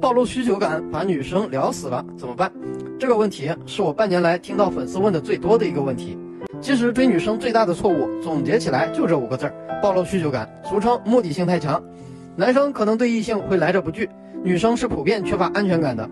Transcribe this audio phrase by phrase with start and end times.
[0.00, 2.52] 暴露需求感把女生聊死了怎么办？
[2.98, 6.18] 这个问题是我半年来听到粉丝问的最多的一个问题。
[6.60, 11.82] 其实追女生最大的错误，总结起来就这五个字儿：暴露需求感，俗称目的性太强。
[12.34, 14.08] 男生可能对异性会来者不拒，
[14.42, 16.08] 女生是普遍缺乏安全感的，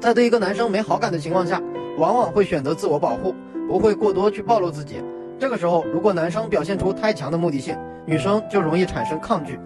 [0.00, 1.60] 在对一个男生没好感的情况下，
[1.98, 3.34] 往往会选择自我保护，
[3.68, 4.96] 不会过多去暴露自己。
[5.38, 7.76] 这个时候，如果男生表现出太强的目的性，
[8.06, 9.58] 女生就容易产生抗拒。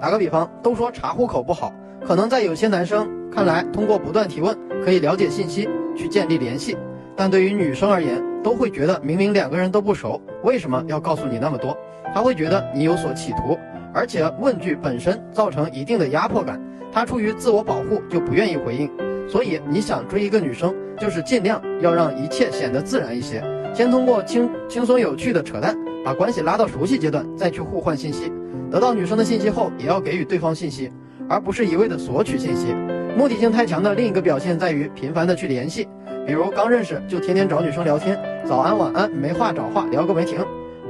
[0.00, 1.72] 打个比方，都说查户口不好，
[2.06, 6.76] 可能在有些男生看来，通过不断提问可以了解信息，去建立联系。
[7.14, 11.76] 但对于女生而言，都会觉得明明两个人都不熟，为什么要告诉你那么多？
[12.14, 13.58] 她会觉得你有所企图，
[13.92, 16.60] 而且问句本身造成一定的压迫感，
[16.92, 18.90] 她出于自我保护就不愿意回应。
[19.28, 23.42] 所以你想追一个女生，就是尽量要让一切显得自然一些，
[23.74, 28.32] 先通过轻轻松有趣的扯淡，把关系拉到熟悉阶段，再去互换信息。
[28.70, 30.90] 得到女生的信息后，也要给予对方信息，
[31.28, 32.74] 而不是一味的索取信息。
[33.16, 35.88] 目的性太强的另一个表现在于频繁的去联系，
[36.26, 40.38] 比如刚认识就天天找女生聊天，早安晚安，没话找话聊个没停。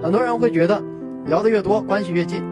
[0.02, 0.82] 很多人会觉得
[1.26, 2.42] 聊得越多，关系越近，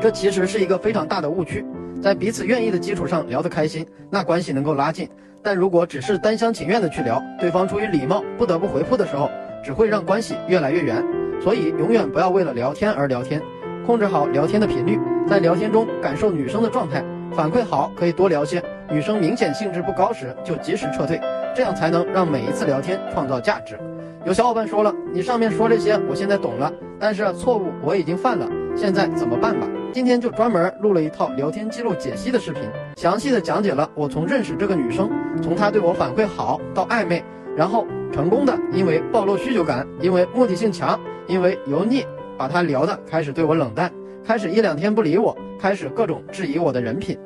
[0.00, 1.64] 这其实是一个非常大的误区。
[2.00, 5.08] 在彼此愿意的基础上聊得开心，那关系能够拉近。
[5.42, 9.30] 但如果只是单厢情愿的去聊，对方出于礼貌不得不回复的时候，
[9.62, 11.04] 只会让关系越来越远。
[11.40, 13.40] 所以永远不要为了聊天而聊天。
[13.86, 17.02] 控制好聊天的频率，在聊天中感受女生的状态，
[17.34, 18.62] 反馈好可以多聊些。
[18.90, 21.20] 女生明显兴致不高时，就及时撤退，
[21.54, 23.78] 这样才能让每一次聊天创造价值。
[24.24, 29.66] 有小伙伴说了，你上面说这些，我现在懂了，但是错误我已经犯了，现在怎么办吧？
[29.92, 32.62] 今天就专门录了一套聊天记录解析的视频，
[32.96, 35.10] 详细的讲解了我从认识这个女生，
[35.42, 37.22] 从她对我反馈好到暧昧，
[37.56, 42.04] 然后成功的因为暴露需求感，因为目的性强，因为油腻。
[42.38, 43.92] 把她聊的开始对我冷淡，
[44.24, 47.18] 开始一两天不理我，开始各种质疑我的人品。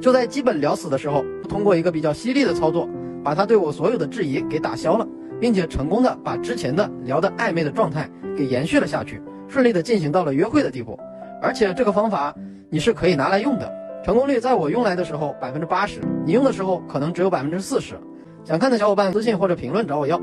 [0.00, 2.88] 就在基本聊死的时候，通过一个比较犀利的操作，
[3.22, 5.06] 把他对我所有的质疑给打消了，
[5.40, 10.98] 并且成功的把之前的聊的暧昧的状态给延续了下去，顺利的进行到了约会的地步。
[11.40, 12.34] 而且这个方法
[12.70, 13.70] 你是可以拿来用的，
[14.04, 17.94] 成功率在我用来的时候百分之八十，你用的时候可能只有百分之四十。
[18.44, 20.20] 想看的小伙伴私信或者评论找我要。